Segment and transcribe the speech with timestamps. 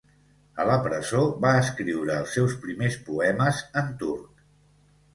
[0.63, 4.47] A la presó va escriure els seus primers poemes en turc.